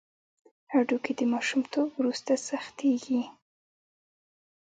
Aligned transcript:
هډوکي 0.73 1.13
د 1.19 1.21
ماشومتوب 1.33 1.87
وروسته 1.99 2.31
سختېږي. 2.47 3.21